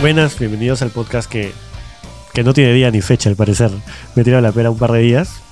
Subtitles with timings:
[0.00, 1.50] Buenas, bienvenidos al podcast que,
[2.32, 3.72] que no tiene día ni fecha al parecer.
[4.14, 5.42] Me tirado la pera un par de días.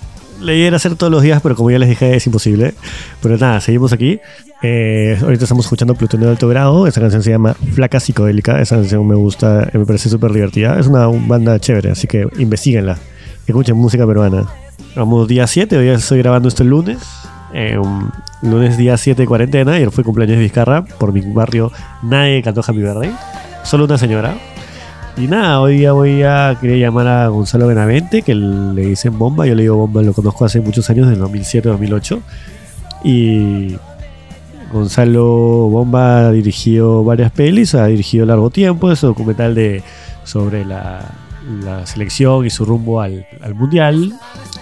[0.41, 2.75] Le iba a hacer todos los días, pero como ya les dije es imposible.
[3.21, 4.21] Pero nada, seguimos aquí.
[4.63, 6.87] Eh, ahorita estamos escuchando Plutonio de Alto Grado.
[6.87, 8.61] Esa canción se llama Flaca Psicodélica.
[8.61, 10.79] Esa canción me gusta, me parece súper divertida.
[10.79, 12.99] Es una banda chévere, así que investiguenla.
[13.49, 14.47] Escuchen música peruana.
[14.95, 16.99] Vamos día 7, hoy estoy grabando esto el lunes.
[17.53, 19.73] Eh, un lunes día 7 de cuarentena.
[19.73, 21.73] Ayer fue cumpleaños de Vizcarra por mi barrio.
[22.05, 23.13] Nadie cantó Happy Birthday.
[23.67, 24.39] Solo una señora.
[25.17, 29.45] Y nada, hoy día voy a querer llamar a Gonzalo Benavente, que le dicen Bomba.
[29.45, 32.21] Yo le digo Bomba, lo conozco hace muchos años, del 2007-2008.
[33.03, 33.77] Y
[34.73, 39.83] Gonzalo Bomba ha dirigido varias pelis, ha dirigido largo tiempo, es un documental de,
[40.23, 41.01] sobre la,
[41.47, 44.13] la selección y su rumbo al, al Mundial.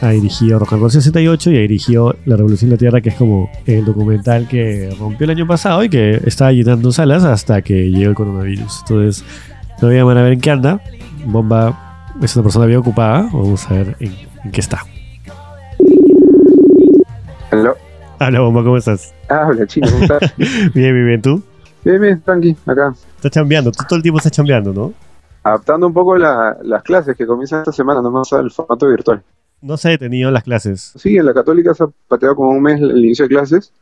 [0.01, 3.11] Ha dirigido Rock and Roll 68 y ha dirigido La Revolución de la Tierra, que
[3.11, 7.63] es como el documental que rompió el año pasado y que está llenando salas hasta
[7.63, 8.81] que llegó el coronavirus.
[8.81, 9.25] Entonces,
[9.81, 10.81] lo voy a ver en qué anda.
[11.27, 13.23] Bomba es una persona bien ocupada.
[13.33, 14.13] Vamos a ver en,
[14.45, 14.83] en qué está.
[17.51, 17.75] Hola.
[18.21, 19.15] Hola, Bomba, ¿cómo estás?
[19.29, 20.35] Ah, hola, chino, ¿cómo estás?
[20.37, 21.23] bien, bien, bien.
[21.23, 21.43] ¿Tú?
[21.85, 22.95] bien, bien, tranqui, acá.
[23.17, 23.73] Estás chambeando.
[23.73, 24.93] Tú todo el tiempo estás chambeando, ¿no?
[25.45, 29.23] Adaptando un poco la- las clases que comienzan esta semana, nomás al formato virtual.
[29.61, 30.93] No se ha detenido las clases.
[30.97, 33.73] Sí, en la Católica se ha pateado como un mes el inicio de clases.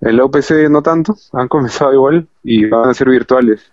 [0.00, 3.70] En la UPC no tanto, han comenzado igual y van a ser virtuales.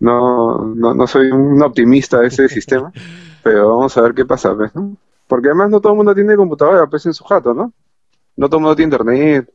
[0.00, 2.92] No, no, no soy un optimista de ese sistema,
[3.42, 4.96] pero vamos a ver qué pasa, pues, ¿no?
[5.26, 7.72] Porque además no todo el mundo tiene computadora, pues en su jato, ¿no?
[8.36, 9.50] No todo el mundo tiene internet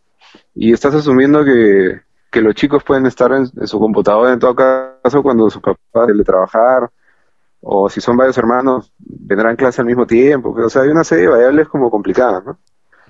[0.53, 4.53] y estás asumiendo que, que los chicos pueden estar en, en su computadora en todo
[4.55, 6.89] caso cuando sus papás de trabajar
[7.63, 10.51] o si son varios hermanos vendrán clase al mismo tiempo.
[10.51, 12.59] O sea, hay una serie de variables como complicadas, ¿no?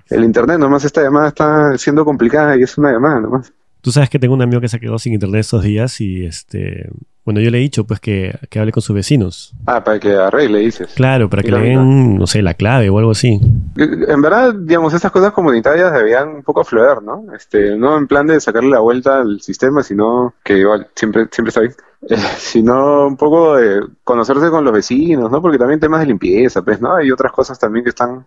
[0.09, 3.53] El internet, nomás esta llamada está siendo complicada y es una llamada nomás.
[3.83, 6.89] Tú sabes que tengo un amigo que se quedó sin internet estos días y este.
[7.25, 9.53] Bueno, yo le he dicho pues que, que hable con sus vecinos.
[9.65, 10.93] Ah, para que arregle, dices.
[10.95, 13.41] Claro, para que le den, no sé, la clave o algo así.
[13.75, 17.25] En verdad, digamos, estas cosas comunitarias debían un poco aflorar, ¿no?
[17.35, 21.49] Este, no en plan de sacarle la vuelta al sistema, sino que igual siempre, siempre
[21.49, 21.73] está bien.
[22.09, 25.41] Eh, sino un poco de conocerse con los vecinos, ¿no?
[25.41, 26.95] Porque también temas de limpieza, pues, ¿no?
[26.95, 28.25] Hay otras cosas también que están,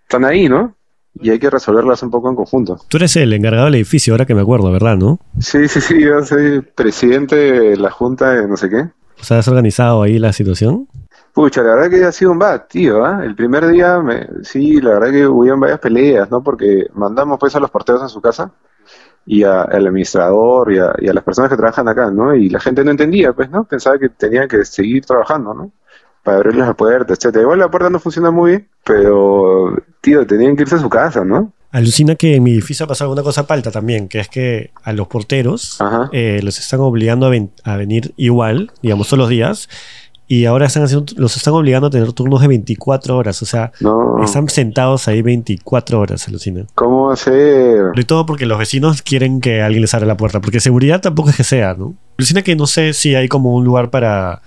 [0.00, 0.74] están ahí, ¿no?
[1.20, 2.76] Y hay que resolverlas un poco en conjunto.
[2.88, 4.96] Tú eres el encargado del edificio, ahora que me acuerdo, ¿verdad?
[4.96, 5.18] ¿No?
[5.38, 8.80] Sí, sí, sí, yo soy presidente de la junta de no sé qué.
[9.20, 10.88] O sea, ¿has organizado ahí la situación?
[11.32, 13.20] Pucha, la verdad que ha sido un bad, tío, ¿ah?
[13.24, 16.42] El primer día, me, sí, la verdad que hubieron varias peleas, ¿no?
[16.42, 18.50] Porque mandamos pues a los porteros a su casa
[19.26, 22.34] y a- al administrador y a, y a las personas que trabajan acá, ¿no?
[22.34, 23.64] Y la gente no entendía, pues, ¿no?
[23.64, 25.72] Pensaba que tenían que seguir trabajando, ¿no?
[26.26, 27.42] Para abrirles la puerta, etcétera.
[27.42, 31.24] Igual la puerta no funciona muy bien, pero, tío, tenían que irse a su casa,
[31.24, 31.52] ¿no?
[31.72, 34.92] Alucina que en mi edificio ha pasado una cosa palta también, que es que a
[34.92, 35.78] los porteros
[36.12, 39.68] eh, los están obligando a, ven- a venir igual, digamos, todos los días,
[40.28, 43.70] y ahora están haciendo, los están obligando a tener turnos de 24 horas, o sea,
[43.80, 46.64] No, están sentados ahí 24 horas, alucina.
[46.74, 47.92] ¿cómo hacer?
[47.94, 51.30] Y todo porque los vecinos quieren que alguien les abra la puerta, porque seguridad tampoco
[51.30, 51.94] es que sea, ¿no?
[52.18, 54.40] Alucina que no sé si hay como un lugar para,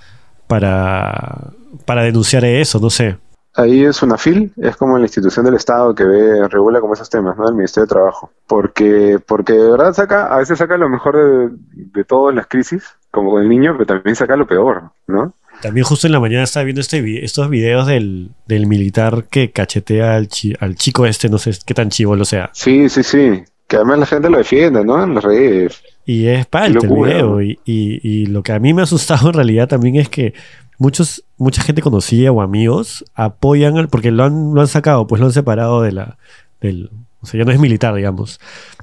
[0.47, 1.51] para,
[1.85, 3.17] para denunciar eso, no sé.
[3.55, 7.09] Ahí es una FIL, es como la institución del Estado que ve, regula como esos
[7.09, 7.47] temas, ¿no?
[7.49, 8.31] El Ministerio de Trabajo.
[8.47, 12.83] Porque, porque de verdad saca, a veces saca lo mejor de, de todas las crisis,
[13.11, 15.33] como con el niño, pero también saca lo peor, ¿no?
[15.61, 20.15] También justo en la mañana estaba viendo este estos videos del, del militar que cachetea
[20.15, 22.49] al, chi- al chico este, no sé qué tan chivo lo sea.
[22.53, 23.43] Sí, sí, sí.
[23.67, 25.03] Que además la gente lo defiende, ¿no?
[25.03, 25.83] En las redes.
[26.11, 27.41] Y es palta el locura, video.
[27.41, 30.33] Y, y- y lo que a mí me ha asustado en realidad también es que
[30.79, 35.19] muchos, mucha gente conocida o amigos apoyan, al- porque lo han, lo han sacado, pues
[35.19, 36.17] lo han separado de la,
[36.61, 36.89] del,
[37.21, 38.39] o sea, ya no es militar, digamos,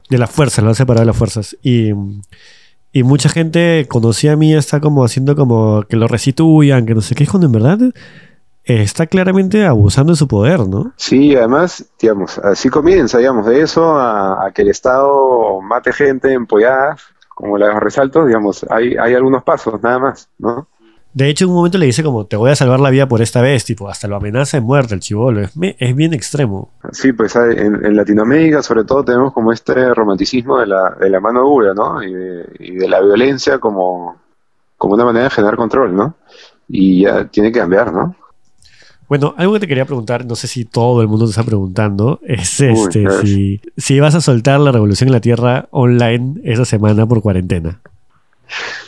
[0.09, 1.57] de las fuerzas, lo han separado de las fuerzas.
[1.63, 1.91] Y,
[2.93, 7.01] y mucha gente conocida a mí está como haciendo como que lo restituyan, que no
[7.01, 7.79] sé qué, es cuando en verdad
[8.65, 10.93] eh, está claramente abusando de su poder, ¿no?
[10.97, 16.33] Sí, además, digamos, así comienza, digamos, de eso a, a que el Estado mate gente
[16.33, 16.97] empollada,
[17.36, 20.68] como la de los resaltos, digamos, hay, hay algunos pasos, nada más, ¿no?
[21.12, 23.21] De hecho, en un momento le dice como, te voy a salvar la vida por
[23.21, 25.42] esta vez, tipo, hasta lo amenaza de muerte el chivolo.
[25.42, 26.71] Es, bien extremo.
[26.92, 31.10] Sí, pues hay- en, en Latinoamérica sobre todo tenemos como este romanticismo de la, de
[31.10, 32.03] la mano dura, ¿no?
[32.03, 34.16] Y de, y de la violencia como,
[34.78, 36.15] como una manera de generar control, ¿no?
[36.68, 38.16] Y ya tiene que cambiar, ¿no?
[39.09, 42.21] Bueno, algo que te quería preguntar, no sé si todo el mundo te está preguntando,
[42.25, 47.07] es este, si, si vas a soltar la revolución en la Tierra online esa semana
[47.07, 47.81] por cuarentena.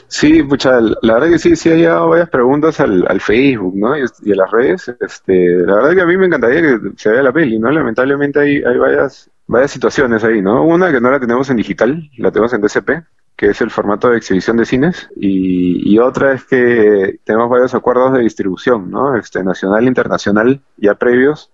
[0.09, 3.97] Sí, pucha, la verdad que sí, sí hay varias preguntas al, al Facebook, ¿no?
[3.97, 4.91] Y, y a las redes.
[5.01, 7.71] Este, la verdad que a mí me encantaría que se vea la peli, ¿no?
[7.71, 10.65] Lamentablemente hay, hay varias, varias situaciones ahí, ¿no?
[10.65, 12.91] Una que no la tenemos en digital, la tenemos en DCP,
[13.39, 18.13] que es el formato de exhibición de cines, y, otra es que tenemos varios acuerdos
[18.15, 19.15] de distribución, ¿no?
[19.17, 21.53] Este, nacional e internacional, ya previos,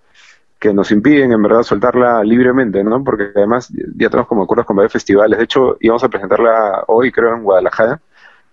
[0.59, 3.05] que nos impiden en verdad soltarla libremente, ¿no?
[3.05, 5.37] Porque además ya tenemos como acuerdos con varios festivales.
[5.37, 8.01] De hecho, íbamos a presentarla hoy, creo, en Guadalajara,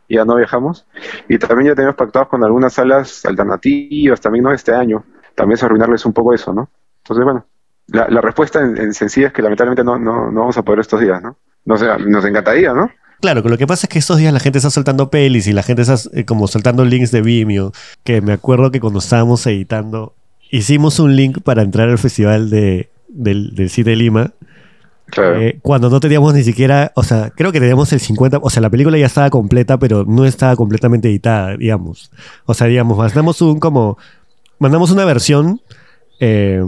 [0.09, 0.85] ya no viajamos.
[1.29, 5.05] Y también ya tenemos pactados con algunas salas alternativas, también no este año.
[5.35, 6.69] También es arruinarles un poco eso, ¿no?
[6.97, 7.45] Entonces, bueno,
[7.87, 10.81] la, la respuesta en, en, sencilla es que lamentablemente no, no, no vamos a poder
[10.81, 11.37] estos días, ¿no?
[11.63, 12.89] No sé, nos encantaría, ¿no?
[13.21, 15.63] Claro, lo que pasa es que estos días la gente está soltando pelis y la
[15.63, 17.71] gente está eh, como soltando links de Vimeo,
[18.03, 20.15] que me acuerdo que cuando estábamos editando,
[20.49, 24.33] hicimos un link para entrar al festival de, del, del CITE Lima,
[25.05, 25.41] Claro.
[25.41, 28.61] eh, cuando no teníamos ni siquiera, o sea, creo que teníamos el 50, o sea,
[28.61, 32.11] la película ya estaba completa, pero no estaba completamente editada, digamos.
[32.45, 33.97] O sea, digamos, mandamos un como,
[34.57, 35.59] mandamos una versión,
[36.21, 36.63] eh,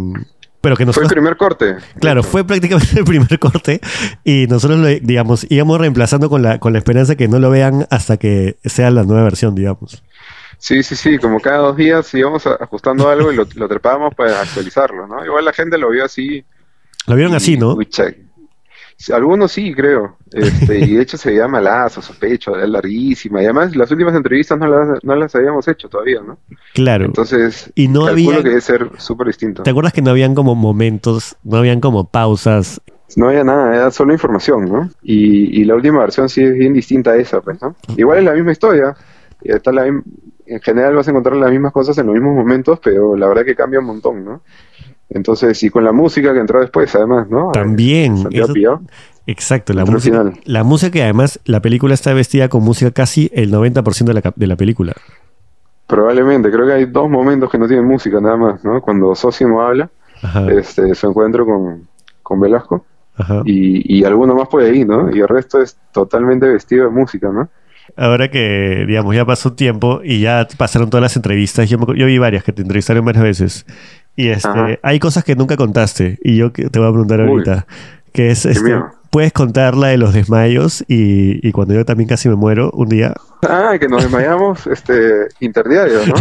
[0.64, 1.12] pero que Fue el nosotros...
[1.12, 1.76] primer corte.
[2.00, 3.82] Claro, fue prácticamente el primer corte
[4.24, 7.86] y nosotros, lo, digamos, íbamos reemplazando con la, con la esperanza que no lo vean
[7.90, 10.02] hasta que sea la nueva versión, digamos.
[10.58, 14.40] Sí, sí, sí, como cada dos días íbamos ajustando algo y lo, lo trepábamos para
[14.40, 15.26] actualizarlo, ¿no?
[15.26, 16.46] Igual la gente lo vio así.
[17.08, 17.78] Lo vieron y, así, ¿no?
[17.90, 18.04] sí,
[19.14, 20.18] algunos sí, creo.
[20.32, 23.42] Este, y de hecho se veía malazo, sospecho, era larguísima.
[23.42, 26.38] Y además las últimas entrevistas no las, no las habíamos hecho todavía, ¿no?
[26.74, 27.06] Claro.
[27.06, 29.64] Entonces, Y no había- que debe ser súper distinto.
[29.64, 32.82] ¿Te acuerdas que no habían como momentos, no habían como pausas?
[33.16, 34.90] No había nada, era solo información, ¿no?
[35.04, 37.76] Y, y la última versión sí es bien distinta a esa, pues, ¿no?
[37.96, 38.96] Igual es la misma historia.
[39.42, 39.86] está la
[40.46, 43.46] en general vas a encontrar las mismas cosas en los mismos momentos, pero la verdad
[43.46, 44.42] que cambia un montón, ¿no?
[45.10, 47.52] Entonces, y con la música que entró después, además, ¿no?
[47.52, 48.18] También.
[48.18, 48.82] Santiago eso-
[49.28, 50.34] exacto, la música.
[50.46, 54.34] La música que además la película está vestida con música casi el 90% de la,
[54.36, 54.94] de la película.
[55.88, 58.82] Probablemente, creo que hay dos momentos que no tienen música nada más, ¿no?
[58.82, 59.90] Cuando Sosimo habla,
[60.22, 60.50] Ajá.
[60.52, 61.88] este, su encuentro con,
[62.24, 62.86] con Velasco,
[63.16, 63.42] ajá.
[63.46, 65.14] y, y alguno más por ahí, ¿no?
[65.16, 67.50] Y el resto es totalmente vestido de música, ¿no?
[67.98, 72.06] Ahora que, digamos, ya pasó un tiempo y ya pasaron todas las entrevistas, yo, yo
[72.06, 73.66] vi varias que te entrevistaron varias veces.
[74.16, 74.68] Y este, Ajá.
[74.82, 77.28] hay cosas que nunca contaste y yo que te voy a preguntar Uy.
[77.28, 77.66] ahorita.
[78.12, 78.80] Que es, este,
[79.14, 82.90] puedes contar la de los desmayos y, y cuando yo también casi me muero un
[82.90, 83.14] día.
[83.48, 86.16] Ah, que nos desmayamos este, interdiario, ¿no?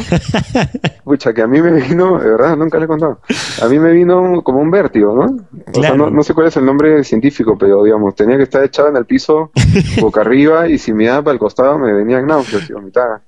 [1.02, 3.20] Pucha, que a mí me vino, de verdad, nunca le he contado.
[3.62, 5.38] A mí me vino como un vértigo, ¿no?
[5.74, 8.62] O sea, no, no sé cuál es el nombre científico, pero digamos, tenía que estar
[8.62, 9.50] echado en el piso,
[10.00, 13.22] boca arriba, y si miraba para el costado me venían náuseas y vomitaba.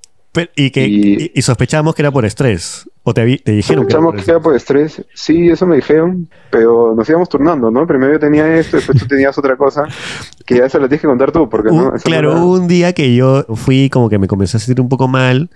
[0.57, 2.89] Y, que, Y- y, y sospechamos que era por estrés.
[3.03, 5.05] O te, dijeron que era Sospechamos que era por estrés.
[5.15, 7.87] Sí, eso me dijeron, pero nos íbamos turnando, ¿no?
[7.87, 9.85] Primero yo tenía esto, después tú tenías otra cosa,
[10.47, 11.91] que ya eso lo tienes que contar tú, porque no...
[11.91, 14.81] Un- claro, no era- un día que yo fui como que me comencé a sentir
[14.81, 15.51] un poco mal,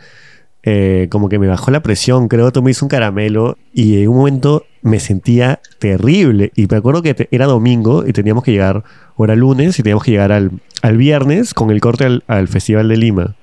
[0.62, 4.16] eh, como que me bajó la presión, creo, tomé hice un caramelo y en un
[4.16, 6.52] momento me sentía terrible.
[6.54, 8.84] Y me acuerdo que te- era domingo y teníamos que llegar,
[9.16, 10.50] o era lunes y teníamos que llegar al,
[10.82, 13.36] al viernes con el corte al, al Festival de Lima.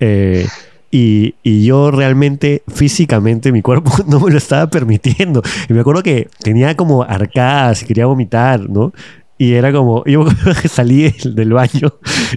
[0.00, 0.46] Eh,
[0.90, 5.42] y, y yo realmente, físicamente, mi cuerpo no me lo estaba permitiendo.
[5.68, 8.92] Y me acuerdo que tenía como arcadas y quería vomitar, ¿no?
[9.38, 10.24] Y era como, yo
[10.60, 11.94] que salí del, del baño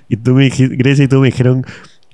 [0.09, 1.65] y tú me dijiste, Grecia y tú me dijeron,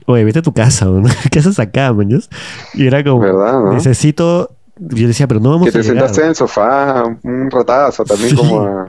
[0.08, 1.04] oye, vete a tu casa, ¿no?
[1.32, 2.30] ¿qué haces acá, maños?
[2.74, 3.74] Y era como, ¿Verdad, no?
[3.74, 4.50] necesito,
[4.80, 5.98] yo decía, pero no vamos Que te a llegar.
[5.98, 8.36] sentaste en el sofá, un ratazo también Sí.
[8.36, 8.88] como a-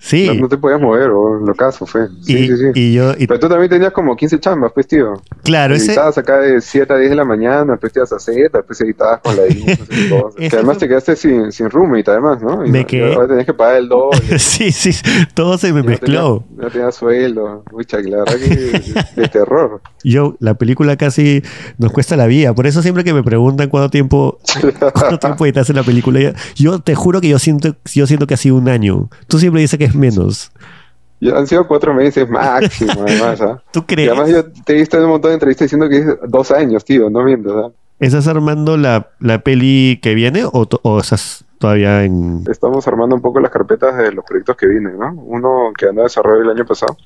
[0.00, 2.06] Sí, No, no te podías mover, o lo caso fue.
[2.22, 2.64] Sí, y, sí, sí.
[2.74, 5.14] y yo, y- Pero tú también tenías como 15 chambas, pues, tío.
[5.42, 8.18] claro, ese, Editabas acá de 7 a 10 de la mañana, después te ibas a
[8.20, 9.64] Z, después editabas con la I,
[10.10, 12.64] no sé Que además te quedaste sin, sin roommate, además, ¿no?
[12.64, 14.20] Y Me no- ahora tenías que pagar el doble.
[14.38, 14.90] sí, sí,
[15.34, 16.44] todo se me mezcló.
[16.48, 17.64] tenías- No tenías sueldo.
[17.72, 19.80] Ucha, que la verdad que de, de terror.
[20.04, 21.42] Yo, la película casi
[21.78, 22.54] nos cuesta la vida.
[22.54, 24.38] Por eso siempre que me preguntan cuánto tiempo,
[24.94, 28.36] cuánto tiempo editaste la película, yo te juro que yo siento, yo siento que ha
[28.36, 29.08] sido un año.
[29.26, 30.52] Tú siempre dices que menos.
[31.20, 33.62] Ya han sido cuatro meses máximo, además, ¿ah?
[33.72, 34.08] ¿Tú Y crees?
[34.08, 36.84] además yo te he visto en un montón de entrevistas diciendo que es dos años,
[36.84, 37.70] tío, no mientas, ¿ah?
[37.98, 42.44] ¿Estás armando la, la peli que viene o, o estás todavía en...
[42.48, 45.12] Estamos armando un poco las carpetas de los proyectos que vienen, ¿no?
[45.14, 46.96] Uno que anda desarrollo el año pasado,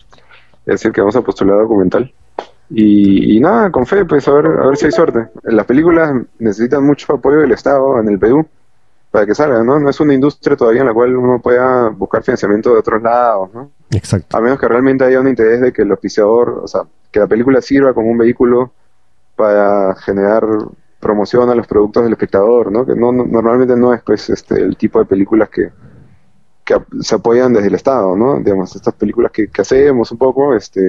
[0.67, 2.13] es el que vamos a postular documental.
[2.69, 5.29] Y, y nada, con fe, pues a ver, a ver si hay suerte.
[5.45, 8.47] Las películas necesitan mucho apoyo del Estado en el Perú
[9.13, 9.79] para que salgan, ¿no?
[9.79, 13.51] No es una industria todavía en la cual uno pueda buscar financiamiento de otros lados,
[13.55, 13.71] ¿no?
[13.93, 14.37] Exacto.
[14.37, 17.29] A menos que realmente haya un interés de que el auspiciador, o sea, que la
[17.29, 18.73] película sirva como un vehículo
[19.37, 20.45] para generar
[20.99, 22.87] promoción a los productos del espectador, ¿no?
[22.87, 25.71] Que no, no- normalmente no es pues este el tipo de películas que,
[26.65, 28.39] que se apoyan desde el Estado, ¿no?
[28.39, 30.81] Digamos, estas películas que, que hacemos un poco, este,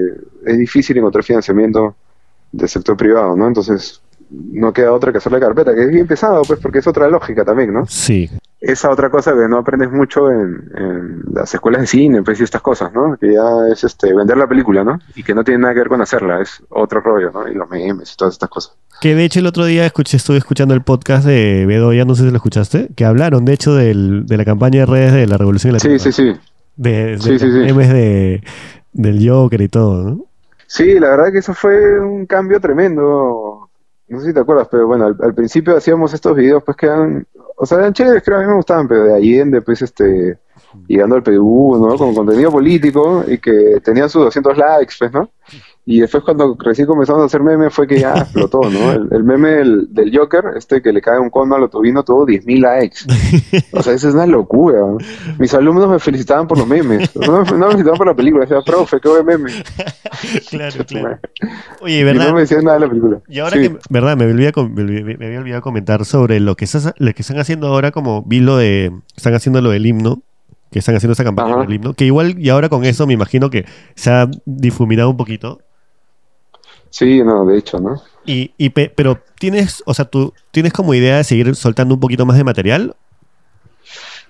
[0.46, 1.96] es difícil encontrar financiamiento
[2.52, 3.48] del sector privado, ¿no?
[3.48, 4.02] Entonces,
[4.52, 7.08] no queda otra que hacer la carpeta, que es bien pesado, pues, porque es otra
[7.08, 7.86] lógica también, ¿no?
[7.88, 8.30] Sí.
[8.60, 12.44] esa otra cosa que no aprendes mucho en, en las escuelas de cine, pues y
[12.44, 13.18] estas cosas, ¿no?
[13.20, 15.00] Que ya es este vender la película, ¿no?
[15.16, 17.48] Y que no tiene nada que ver con hacerla, es otro rollo, ¿no?
[17.48, 18.76] Y los memes y todas estas cosas.
[19.02, 22.24] Que de hecho el otro día escuché, estuve escuchando el podcast de Bedoya, no sé
[22.24, 25.38] si lo escuchaste, que hablaron de hecho del, de la campaña de redes de la
[25.38, 26.34] Revolución de la Sí, sí, sí.
[26.78, 27.46] De, de Sí, sí.
[27.46, 28.42] memes de,
[28.94, 30.26] del Joker y todo, ¿no?
[30.68, 33.63] Sí, la verdad que eso fue un cambio tremendo.
[34.08, 37.26] No sé si te acuerdas, pero bueno, al, principio hacíamos estos videos, pues que eran,
[37.56, 40.38] o sea, eran chéveres, creo a mí me gustaban, pero de Allende, pues este,
[40.88, 41.98] llegando al Perú, ¿no?
[41.98, 45.30] Con contenido político y que tenía sus 200 likes, pues, ¿no?
[45.86, 48.92] Y después cuando recién comenzamos a hacer memes fue que ya explotó, ¿no?
[48.94, 52.26] El, el meme del, del Joker, este que le cae un cono al otobino, tuvo
[52.26, 53.00] 10.000 likes.
[53.74, 54.80] O sea, eso es una locura.
[55.38, 57.14] Mis alumnos me felicitaban por los memes.
[57.16, 59.52] No, me- no me felicitaban por la película, decían, profe, qué buen meme.
[60.50, 61.20] claro, claro.
[61.82, 62.28] Oye, Y ¿verdad?
[62.30, 63.20] no me decían nada de la película.
[63.28, 63.70] Y ahora Sí.
[63.70, 64.54] que, verdad, me, olvidé
[65.18, 68.40] me, había olvidado comentar sobre lo que, estás- lo que están haciendo ahora, como vi
[68.40, 70.22] lo de, están haciendo lo del himno,
[70.72, 71.62] que están haciendo esa campaña Ajá.
[71.64, 75.18] del himno, que igual, y ahora con eso me imagino que se ha difuminado un
[75.18, 75.60] poquito.
[76.94, 78.00] Sí, no, de hecho, ¿no?
[78.24, 82.00] Y, y pe- pero tienes, o sea, tú tienes como idea de seguir soltando un
[82.00, 82.96] poquito más de material.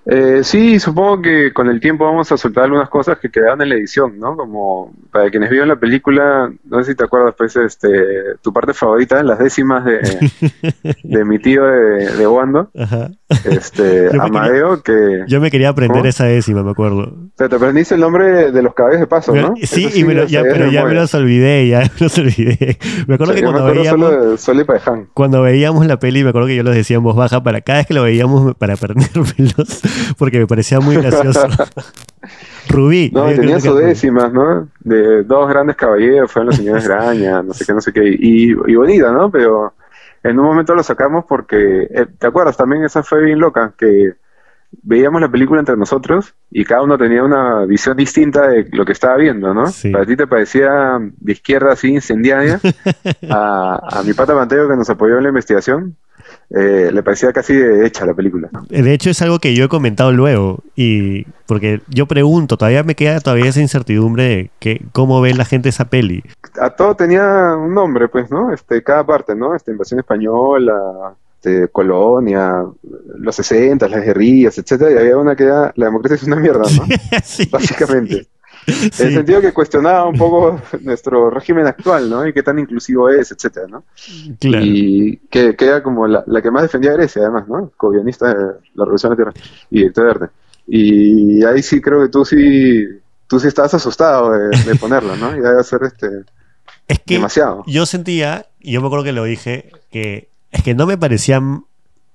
[0.06, 3.70] Eh, sí, supongo que con el tiempo vamos a soltar algunas cosas que quedaron en
[3.70, 4.38] la edición, ¿no?
[4.38, 8.74] Como para quienes vieron la película, no sé si te acuerdas, pues, este, tu parte
[8.74, 10.32] favorita, las décimas de,
[11.04, 13.12] de mi tío de, de Wando, Ajá.
[13.46, 16.10] Este, Amadeo, que Yo me quería aprender ¿Cómo?
[16.10, 17.14] esa décima, me acuerdo.
[17.36, 19.54] te, te aprendiste el nombre de los caballos de paso, ¿no?
[19.64, 22.78] sí, y me lo- ya, pero ya me los olvidé, ya me los olvidé.
[23.08, 26.24] Me acuerdo O sea, que me cuando acuerdo veíamos, solo de cuando veíamos la peli,
[26.24, 28.56] me acuerdo que yo los decía en voz baja para cada vez que lo veíamos
[28.56, 29.82] para aprendérmelos,
[30.18, 31.48] porque me parecía muy gracioso.
[32.70, 33.12] Rubí.
[33.14, 33.86] No, tenían Rubí.
[33.86, 34.70] décimas, ¿no?
[34.80, 38.08] De dos grandes caballeros, fueron los señores Graña, no sé qué, no sé qué.
[38.18, 39.30] Y, y bonita, ¿no?
[39.30, 39.74] Pero
[40.24, 42.58] en un momento lo sacamos porque, eh, ¿te acuerdas?
[42.58, 44.14] También esa fue bien loca, que
[44.82, 48.94] veíamos la película entre nosotros y cada uno tenía una visión distinta de lo que
[48.94, 49.68] estaba viendo, ¿no?
[49.68, 49.92] Sí.
[49.92, 52.60] Para ti te parecía de izquierda así incendiaria,
[53.30, 55.98] a, a mi pata Mateo que nos apoyó en la investigación,
[56.50, 58.50] eh, le parecía casi hecha la película.
[58.70, 60.60] De hecho, es algo que yo he comentado luego.
[60.76, 65.46] Y porque yo pregunto, todavía me queda todavía esa incertidumbre de que, cómo ve la
[65.46, 66.24] gente esa peli.
[66.60, 68.54] a todo tenía un nombre, pues, ¿no?
[68.54, 69.56] Este, cada parte, ¿no?
[69.56, 72.64] Este, invasión española, este, colonia,
[73.18, 76.62] los 60, las guerrillas, etcétera, y había una que era la democracia es una mierda,
[76.62, 76.86] ¿no?
[77.24, 78.16] Sí, Básicamente.
[78.24, 78.28] sí.
[79.00, 82.26] En el sentido que cuestionaba un poco nuestro régimen actual, ¿no?
[82.28, 83.84] Y qué tan inclusivo es, etcétera, ¿no?
[84.40, 84.66] Claro.
[84.66, 87.72] Y que, que era como la, la que más defendía a Grecia, además, ¿no?
[87.78, 88.36] Co-guionista de
[88.76, 90.36] la Revolución de la Tierra y director de arte.
[90.68, 92.86] Y ahí sí creo que tú sí,
[93.28, 95.36] tú sí estabas asustado de, de ponerla, ¿no?
[95.36, 96.08] Y debe ser este,
[96.88, 97.64] Es que demasiado.
[97.68, 101.42] yo sentía, y yo me acuerdo que lo dije, que es que no me parecía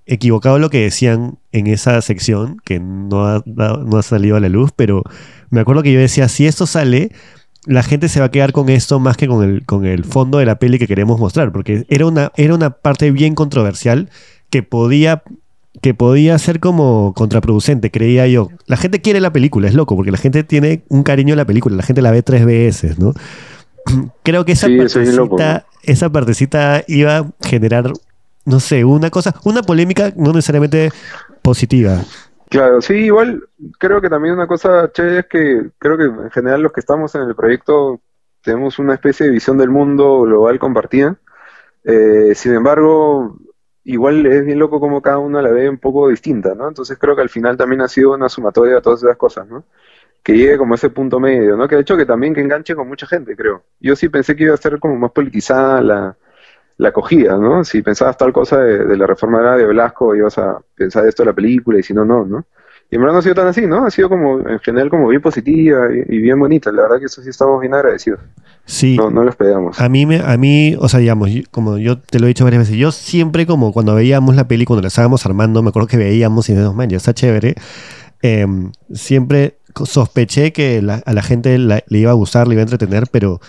[0.09, 4.49] equivocado lo que decían en esa sección, que no ha, no ha salido a la
[4.49, 5.05] luz, pero
[5.51, 7.13] me acuerdo que yo decía, si esto sale,
[7.67, 10.39] la gente se va a quedar con esto más que con el, con el fondo
[10.39, 14.09] de la peli que queremos mostrar, porque era una, era una parte bien controversial
[14.51, 15.23] que podía
[15.81, 18.49] que podía ser como contraproducente, creía yo.
[18.67, 21.45] La gente quiere la película, es loco, porque la gente tiene un cariño a la
[21.45, 23.15] película, la gente la ve tres veces, ¿no?
[24.25, 25.21] Creo que esa Sí, es
[25.85, 27.93] esa partecita iba a generar,
[28.49, 30.91] no sé, una cosa, una polémica no necesariamente
[31.43, 32.01] positiva.
[32.49, 33.45] Claro, sí, igual
[33.79, 37.15] creo que también una cosa chévere es que creo que en general los que estamos
[37.15, 38.01] en el proyecto
[38.43, 41.17] tenemos una especie de visión del mundo global compartida.
[41.85, 43.37] Eh, sin embargo,
[43.85, 46.69] igual es bien loco como cada uno la ve un poco distinta, ¿no?
[46.69, 49.65] Entonces creo que al final también ha sido una sumatoria de todas esas cosas, ¿no?
[50.23, 51.69] Que llegue como a ese punto medio, ¿no?
[51.69, 53.63] Que de hecho que también que enganche con mucha gente, creo.
[53.79, 56.17] Yo sí pensé que iba a ser como más politizada la,
[56.79, 57.65] la acogida, ¿no?
[57.65, 61.23] Si pensabas tal cosa de, de la reforma agraria de Velasco, ibas a pensar esto
[61.23, 62.47] de la película y si no, no, ¿no?
[62.91, 63.85] Y en verdad no ha sido tan así, ¿no?
[63.85, 66.73] Ha sido como, en general, como bien positiva y, y bien bonita.
[66.73, 68.21] La verdad que eso sí estamos bien agradecidos.
[68.65, 68.97] Sí.
[68.97, 69.79] No, no lo esperamos.
[69.79, 72.45] A mí, me, a mí, o sea, digamos, yo- como yo te lo he dicho
[72.45, 75.89] varias veces, yo siempre como cuando veíamos la peli, cuando la estábamos armando, me acuerdo
[75.89, 77.57] que veíamos y decíamos, man, ya está chévere,
[78.23, 78.47] eh,
[78.95, 82.65] siempre sospeché que la- a la gente la- le iba a gustar, le iba a
[82.65, 83.41] entretener, pero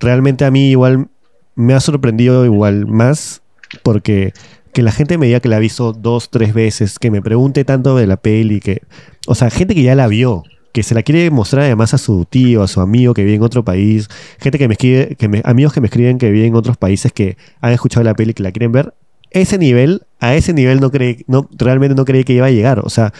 [0.00, 1.08] realmente a mí igual
[1.54, 3.42] me ha sorprendido igual más
[3.82, 4.32] porque
[4.72, 7.64] que la gente me diga que la ha visto dos, tres veces, que me pregunte
[7.64, 8.82] tanto de la peli, que,
[9.26, 12.24] o sea, gente que ya la vio, que se la quiere mostrar además a su
[12.24, 14.08] tío, a su amigo que vive en otro país,
[14.40, 17.12] gente que me escribe, que me- amigos que me escriben que viven en otros países
[17.12, 18.94] que han escuchado la peli que la quieren ver,
[19.30, 22.80] ese nivel, a ese nivel no creí, no, realmente no creí que iba a llegar.
[22.80, 23.12] O sea,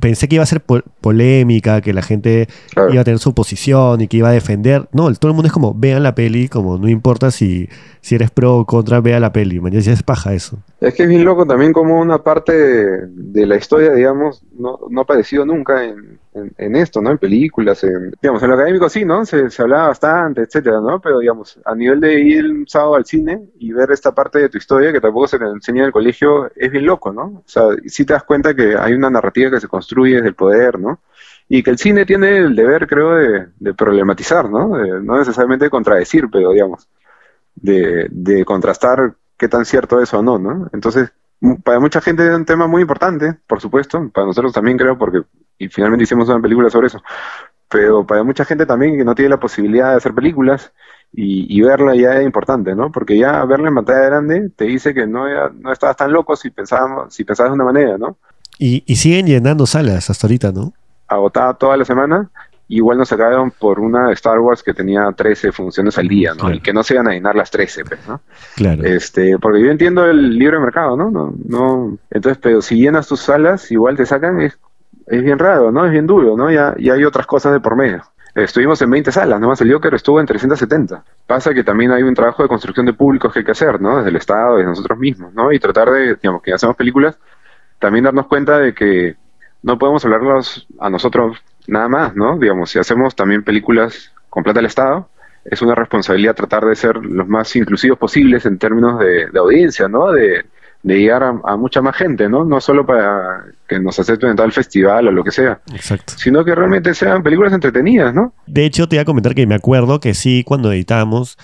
[0.00, 2.92] pensé que iba a ser po- polémica, que la gente Claro.
[2.92, 4.88] iba a tener su posición y que iba a defender.
[4.92, 7.68] No, el- todo el mundo es como, vean la peli, como no importa si,
[8.00, 9.60] si eres pro o contra, vea la peli.
[9.60, 10.58] Man, ya es paja eso.
[10.80, 14.78] Es que es bien loco también como una parte de, de la historia, digamos, no,
[14.90, 16.18] no ha aparecido nunca en,
[16.56, 17.10] en, esto, ¿no?
[17.10, 19.24] En películas, en, digamos, en lo académico sí, ¿no?
[19.24, 21.00] Se, hablaba bastante, etcétera, ¿no?
[21.00, 24.48] Pero, digamos, a nivel de ir un sábado al cine y ver esta parte de
[24.48, 27.22] tu historia que tampoco se te enseña en el colegio, es bien loco, ¿no?
[27.24, 30.34] O sea, sí te das cuenta que hay una narrativa que se construye desde el
[30.34, 31.00] poder, ¿no?
[31.48, 34.76] Y que el cine tiene el deber, creo, de, de problematizar, ¿no?
[34.76, 36.88] De- no necesariamente contradecir, pero, digamos,
[37.54, 40.68] de, de contrastar qué tan cierto es o no, ¿no?
[40.72, 41.10] Entonces,
[41.64, 45.22] para mucha gente es un tema muy importante, por supuesto, para nosotros también creo, porque
[45.58, 47.02] y finalmente hicimos una película sobre eso,
[47.68, 50.72] pero para mucha gente también que no tiene la posibilidad de hacer películas
[51.12, 52.90] y, y verla ya es importante, ¿no?
[52.92, 56.36] Porque ya verla en pantalla grande te dice que no, era- no estabas tan loco
[56.36, 58.16] si pensábamos, si pensabas de una manera, ¿no?
[58.58, 60.72] Y, y siguen llenando salas hasta ahorita, ¿no?
[61.08, 62.30] Agotada toda la semana,
[62.68, 66.40] igual nos sacaron por una de Star Wars que tenía 13 funciones al día, ¿no?
[66.40, 66.54] Claro.
[66.56, 68.20] Y que no se iban a llenar las 13, pues, ¿no?
[68.56, 68.82] Claro.
[68.84, 71.10] Este, porque yo entiendo el libre mercado, ¿no?
[71.10, 74.58] No, no, entonces, pero si llenas tus salas, igual te sacan, es,
[75.06, 75.84] es bien raro, ¿no?
[75.86, 76.50] Es bien duro, ¿no?
[76.50, 78.02] Ya, ya hay otras cosas de por medio.
[78.34, 81.02] Estuvimos en 20 salas, nomás el Joker estuvo en 370.
[81.26, 83.96] Pasa que también hay un trabajo de construcción de públicos que hay que hacer, ¿no?
[83.96, 85.52] Desde el Estado, desde nosotros mismos, ¿no?
[85.52, 87.18] Y tratar de, digamos, que hacemos películas,
[87.78, 89.16] también darnos cuenta de que
[89.62, 92.36] no podemos hablarlos a nosotros nada más, ¿no?
[92.36, 95.08] Digamos, si hacemos también películas con plata del Estado,
[95.44, 99.88] es una responsabilidad tratar de ser los más inclusivos posibles en términos de, de audiencia,
[99.88, 100.12] ¿no?
[100.12, 100.44] De,
[100.86, 102.44] de llegar a, a mucha más gente, ¿no?
[102.44, 106.14] No solo para que nos acepten en tal festival o lo que sea, Exacto.
[106.16, 108.32] sino que realmente sean películas entretenidas, ¿no?
[108.46, 111.36] De hecho, te iba a comentar que me acuerdo que sí, cuando editamos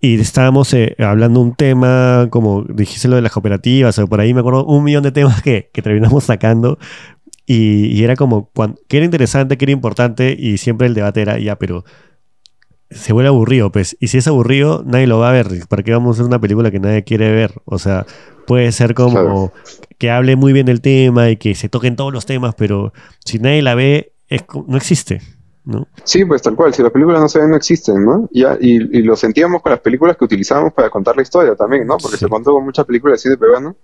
[0.00, 4.32] y estábamos eh, hablando un tema, como dijiste lo de las cooperativas, o por ahí
[4.32, 6.78] me acuerdo un millón de temas que, que terminamos sacando.
[7.44, 11.22] Y, y era como cuan- que era interesante, que era importante, y siempre el debate
[11.22, 11.84] era, ya, pero
[12.90, 13.96] se vuelve aburrido, pues.
[14.00, 15.46] Y si es aburrido, nadie lo va a ver.
[15.68, 17.52] ¿Para qué vamos a hacer una película que nadie quiere ver?
[17.64, 18.06] O sea,
[18.46, 19.52] puede ser como
[19.98, 22.92] que hable muy bien del tema y que se toquen todos los temas, pero
[23.24, 25.20] si nadie la ve, es, no existe,
[25.64, 25.86] ¿no?
[26.04, 28.28] Sí, pues tal cual, si las películas no se ven, no existen, ¿no?
[28.32, 31.86] Ya, y, y lo sentíamos con las películas que utilizábamos para contar la historia también,
[31.86, 31.96] ¿no?
[31.98, 32.24] Porque Sí.
[32.24, 33.76] se contó con muchas películas de cine peruano.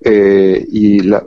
[0.00, 1.24] Eh, y la,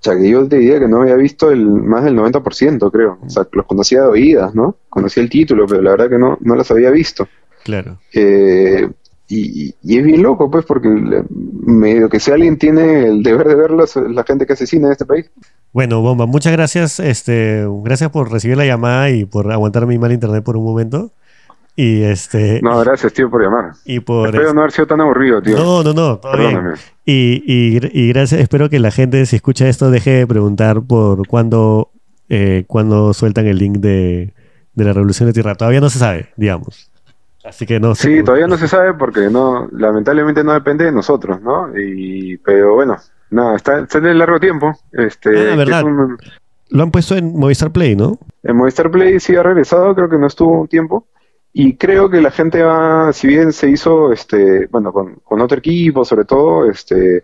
[0.00, 3.18] sea, yo te diría que no había visto el más del 90%, creo.
[3.24, 4.76] O sea, los conocía de oídas, ¿no?
[4.88, 7.26] Conocía el título, pero la verdad que no, no las había visto.
[7.64, 7.98] Claro.
[8.14, 8.88] Eh,
[9.28, 10.88] y, y- es bien loco, pues, porque
[11.30, 14.92] medio que si alguien tiene el deber de verlo es la gente que asesina en
[14.92, 15.30] este país.
[15.72, 16.98] Bueno, Bomba, muchas gracias.
[16.98, 21.12] Este, gracias por recibir la llamada y por aguantar mi mal internet por un momento.
[21.76, 23.72] Y este, No, gracias, tío, por llamar.
[23.84, 25.56] y por Espero no haber sido tan aburrido, tío.
[25.56, 26.74] no, no, no, todo bien.
[27.06, 31.26] Y, y, y gracias, espero que la gente, si escucha esto, deje de preguntar por
[31.26, 31.90] cuándo,
[32.28, 34.34] eh, cuándo sueltan el link de,
[34.74, 35.54] de la Revolución de Tierra.
[35.54, 36.90] Todavía no se sabe, digamos.
[37.44, 37.94] Así que no.
[37.94, 41.68] Sí, todavía no se sabe porque no, lamentablemente no depende de nosotros, ¿no?
[41.78, 42.96] Y, pero bueno,
[43.30, 44.72] nada, está, está en el largo tiempo.
[44.92, 45.78] Este, Ah, verdad.
[45.80, 46.18] es un-
[46.68, 48.18] Lo han puesto en Movistar Play, ¿no?
[48.42, 51.06] en Movistar Play sí ha regresado, creo que no estuvo un tiempo.
[51.52, 56.04] Y creo que la gente va, si bien se hizo, este, bueno, con, otro equipo,
[56.04, 57.22] sobre todo, este,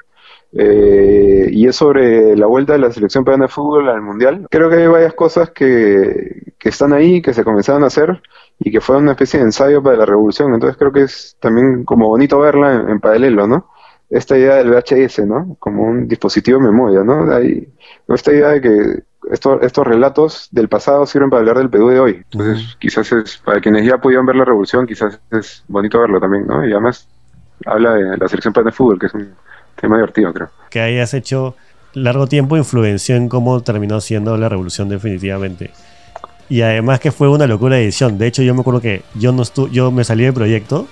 [0.53, 4.47] eh, y es sobre la vuelta de la selección peruana de fútbol al mundial.
[4.51, 8.21] Creo que hay varias cosas que, que están ahí, que se comenzaron a hacer
[8.59, 10.55] y que fue una especie de ensayo para la revolución.
[10.55, 13.71] Entonces creo que es también como bonito verla en, en paralelo, ¿no?
[14.11, 15.57] Esta idea del VHS, ¿no?
[15.59, 17.33] Como un dispositivo de memoria, ¿no?
[17.33, 17.69] Hay,
[18.09, 22.01] esta idea de que estos, estos relatos del pasado sirven para hablar del Perú de
[22.01, 22.23] hoy.
[22.31, 26.47] Entonces, quizás es, para quienes ya pudieron ver la revolución, quizás es bonito verlo también,
[26.47, 26.67] ¿no?
[26.67, 27.09] Y además
[27.65, 29.31] habla de la selección peruana de fútbol, que es un
[29.81, 30.49] tema divertido, creo.
[30.71, 31.55] que hayas hecho
[31.95, 35.71] largo tiempo influenció en cómo terminó siendo la revolución definitivamente.
[36.49, 38.19] Y además que fue una locura de edición.
[38.19, 40.87] De hecho, yo me acuerdo que yo no estu yo me salí del proyecto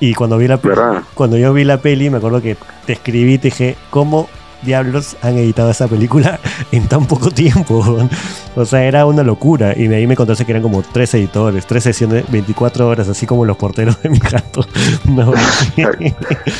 [0.00, 1.02] y cuando vi la pe- ¿Verdad?
[1.14, 4.28] cuando yo vi la peli, me acuerdo que te escribí y te dije, ¿cómo
[4.62, 6.38] diablos han editado esa película
[6.72, 8.08] en tan poco tiempo?
[8.54, 9.74] o sea, era una locura.
[9.76, 13.26] Y de ahí me contaste que eran como tres editores, tres sesiones, 24 horas, así
[13.26, 14.64] como los porteros de mi gato.
[15.08, 15.32] No.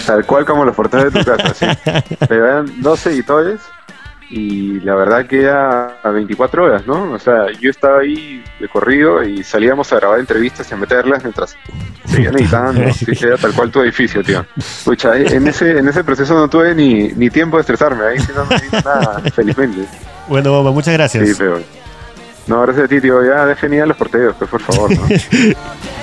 [0.07, 1.67] Tal cual como los portales de tu casa, sí.
[2.29, 3.61] Pero eran dos editores
[4.31, 7.13] y la verdad que era a 24 horas, ¿no?
[7.13, 11.23] O sea, yo estaba ahí de corrido y salíamos a grabar entrevistas y a meterlas
[11.23, 11.57] mientras
[12.05, 12.93] seguían editando.
[12.93, 14.45] Sí, era tal cual tu edificio, tío.
[14.85, 18.33] Pucha, en ese, en ese proceso no tuve ni, ni tiempo de estresarme, ahí sí
[18.35, 19.87] no me hice nada, felizmente.
[20.29, 21.29] bueno, Bomba, muchas gracias.
[21.29, 21.61] Sí, pero...
[22.47, 23.23] No, gracias a ti, tío.
[23.23, 25.03] Ya dejen ir a los porteros, pues, por favor, ¿no?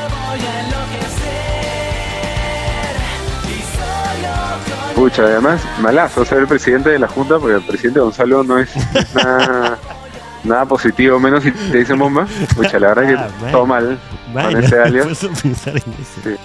[5.05, 8.71] Pucha, además, malazo ser el presidente de la Junta, porque el presidente Gonzalo no es,
[9.13, 9.77] nada,
[10.43, 12.25] nada positivo, menos si te dicen bomba.
[12.55, 13.99] Pucha, la verdad Ah, que todo mal
[14.33, 15.19] con ese alias.
[15.19, 16.35] Sí.